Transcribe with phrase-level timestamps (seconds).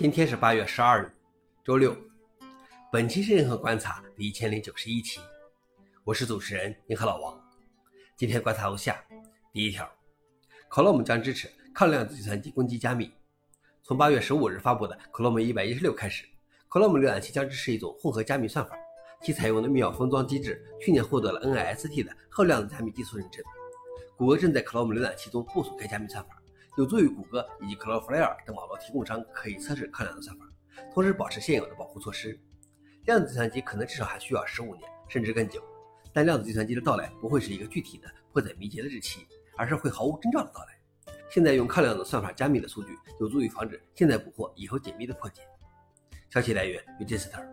[0.00, 1.12] 今天是八月十二日，
[1.62, 1.94] 周六。
[2.90, 5.20] 本期是银河观察第一千零九十一期，
[6.04, 7.38] 我是主持人银河老王。
[8.16, 9.04] 今天观察如下：
[9.52, 9.86] 第一条
[10.70, 13.12] ，Chrome 将支持抗量子计算机攻击加密。
[13.82, 16.24] 从八月十五日发布的 Chrome 一百一十六开始
[16.70, 18.74] ，Chrome 浏览器将支持一种混合加密算法，
[19.22, 23.44] 其采用的密钥封装机制去年获得了 NIST 的后量子加密技术认证。
[24.16, 26.42] 谷歌正在 Chrome 浏览器中部署该加密算法。
[26.80, 30.46] 有助于谷歌以及 Cloudflare 等网络提供商可以测试抗量子算法，
[30.94, 32.40] 同时保持现有的保护措施。
[33.04, 35.62] 量子计算机可能至少还需要十五年甚至更久，
[36.10, 39.26] 但量子计算机的到来不会是一个具体的迫在眉睫的日期，
[39.58, 41.12] 而是会毫无征兆的到来。
[41.28, 45.42] 现在用抗量子算法加密的数据，有助于防止现在捕获以后解密的破解。
[46.30, 47.46] 消息来源：Register。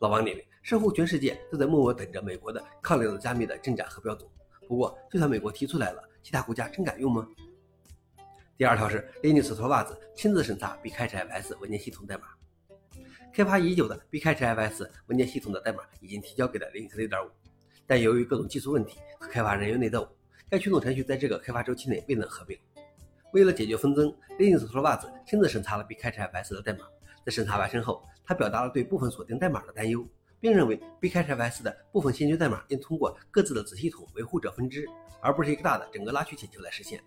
[0.00, 4.28] 老王点评：似乎全世界都在默默等着美国的抗量子加密的真假和标准。
[4.66, 7.24] 不过，就算美国提出来了，其他国家真敢用吗？
[8.60, 12.24] 第二条是 Linux 托袜子亲自审查 Bcache-fs 文件系统代码。
[13.32, 17.30] 开发已久的 Bcache-fs 文件系统的代码已经提交给了 Linux 6.5，
[17.86, 20.06] 但由于各种技术问题和开发人员内斗，
[20.50, 22.54] 该驱动程序在这个开发周期内未能合并。
[23.32, 26.80] 为了解决纷争，Linux 托袜子亲自审查了 Bcache-fs 的代码。
[27.24, 30.06] 在审查完成后，他表达了对部分锁定代码的担忧，
[30.38, 34.86] 并认为 Bcache-fs 的部分先决代码应通过各自的子系统维护者分支，
[35.22, 37.02] 而不是一个大的整个拉取请求来实现。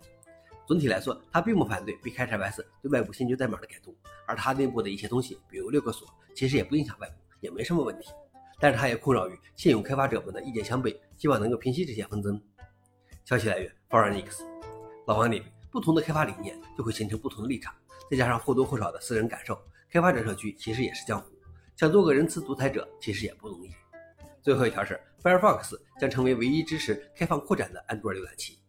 [0.66, 3.94] 总体来说，他并不反对 b 开 h s 对外部先决代码的改动，
[4.26, 8.10] 而他内部的一些东西，比如六个锁，其实也不影响外部，也没什么问题。
[8.60, 12.42] 但是他也困扰于现有开发者们的意见相悖，希望能够平息这些纷争。
[13.26, 14.44] 消息来源 f o r e i n x
[15.06, 17.76] 老王点评：不同的开发理念就会形成不同的立场，
[18.10, 19.60] 再加上或多或少的私人感受，
[19.92, 21.28] 开发者社区其实也是江湖，
[21.76, 23.72] 想做个仁慈独裁者其实也不容易。
[24.42, 28.60] 最后一条是 Firefox 将成为唯一支持开放扩展的安卓浏览器。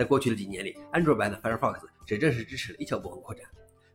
[0.00, 3.44] 在过去的几年里，安卓版的 Firefox 只正式支持了一小部分扩展。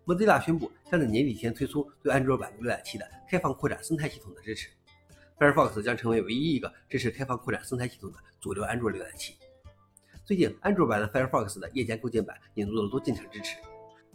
[0.05, 4.69] Mozilla 宣布将在年底前推出对安卓版浏览器的开放扩展生态系统的支持。
[5.39, 9.35] Firefox 将成为唯一一个支持开放扩展生态系统的主流安卓浏览器。
[10.23, 13.57] 最近，安卓版的 Firefox 的夜间构建版引入了多进程支持，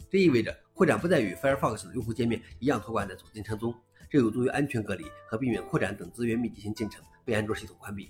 [0.09, 3.75] 这意味着扩展不再与 Firefox 的用户界面一样托管在主进程中，
[4.09, 8.09] 这有助于安全隔离和避免扩展等资源密集型进程被安卓系统关闭。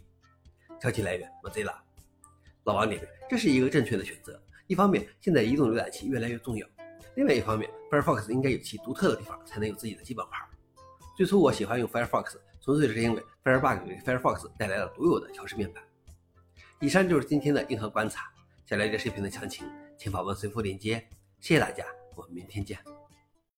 [0.79, 1.90] 消息来源：Mozilla。
[2.63, 4.41] 老王点评：这是一个正确的选择。
[4.67, 6.65] 一方面，现在移动浏览器越来越重要；
[7.15, 10.47] 另外一方面，Firefox 应该有其独特的地方，才能有自己的基本盘。
[11.17, 15.83] 最初我喜欢用 Firefox，纯粹是因为 Firebug 给 Firefox 带来了独有的调试面板。
[16.79, 18.31] 以上就是今天的硬核观察。
[18.65, 19.67] 想了解视频的详情，
[19.97, 21.05] 请访问随附链接。
[21.41, 21.83] 谢谢大家，
[22.15, 23.00] 我们明天见。